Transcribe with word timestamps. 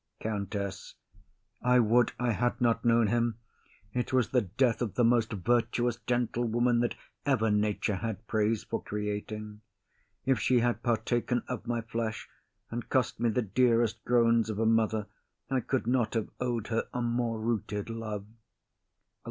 COUNTESS. 0.19 0.95
I 1.61 1.77
would 1.79 2.13
I 2.19 2.31
had 2.31 2.59
not 2.59 2.83
known 2.83 3.05
him; 3.05 3.37
it 3.93 4.11
was 4.11 4.29
the 4.29 4.41
death 4.41 4.81
of 4.81 4.95
the 4.95 5.03
most 5.03 5.31
virtuous 5.31 5.97
gentlewoman 6.07 6.79
that 6.79 6.95
ever 7.23 7.51
nature 7.51 7.97
had 7.97 8.25
praise 8.25 8.63
for 8.63 8.81
creating. 8.81 9.61
If 10.25 10.39
she 10.39 10.61
had 10.61 10.81
partaken 10.81 11.43
of 11.47 11.67
my 11.67 11.81
flesh 11.81 12.27
and 12.71 12.89
cost 12.89 13.19
me 13.19 13.29
the 13.29 13.43
dearest 13.43 14.03
groans 14.03 14.49
of 14.49 14.57
a 14.57 14.65
mother, 14.65 15.05
I 15.51 15.59
could 15.59 15.85
not 15.85 16.15
have 16.15 16.29
owed 16.39 16.69
her 16.69 16.87
a 16.91 17.03
more 17.03 17.39
rooted 17.39 17.87
love. 17.91 18.25